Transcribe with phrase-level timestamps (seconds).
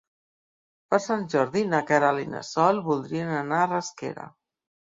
[0.93, 4.31] Per Sant Jordi na Queralt i na Sol voldrien anar a Rasquera.